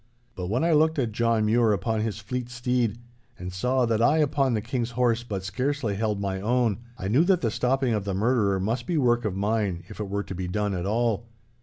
But 0.33 0.47
when 0.47 0.63
I 0.63 0.71
looked 0.71 0.97
at 0.97 1.11
John 1.11 1.45
Mure 1.45 1.73
upon 1.73 2.01
his 2.01 2.17
fleet 2.17 2.49
steed, 2.49 2.97
and 3.37 3.53
saw 3.53 3.85
that 3.85 4.01
I 4.01 4.17
upon 4.17 4.55
the 4.55 4.59
King's 4.63 4.89
horse 4.97 5.21
but 5.21 5.43
scarcely 5.43 5.93
held 5.93 6.19
mine 6.19 6.41
own, 6.41 6.79
I 6.97 7.07
knew 7.07 7.23
that 7.25 7.41
the 7.41 7.51
stopping 7.51 7.93
of 7.93 8.03
the 8.03 8.15
murderer 8.15 8.59
must 8.59 8.87
be 8.87 8.97
work 8.97 9.25
of 9.25 9.35
mine, 9.35 9.83
if 9.89 9.99
it 9.99 10.09
were 10.09 10.23
to 10.23 10.33
be 10.33 10.47
done 10.47 10.73
at 10.73 10.87
all. 10.87 11.27